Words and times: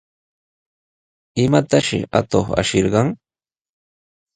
¿Imatashi 1.43 1.99
atuq 2.19 2.47
ashirqan? 2.59 3.07